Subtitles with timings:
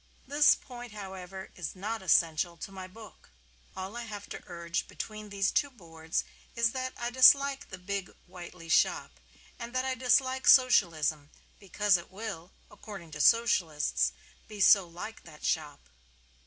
[0.25, 3.29] This point, however, is not essential to my book.
[3.77, 6.23] All I have to urge between these two boards
[6.55, 9.19] is that I dislike the big Whiteley shop,
[9.59, 11.29] and that I dislike Socialism
[11.59, 14.11] because it will (according to Socialists)
[14.47, 15.87] be so like that shop.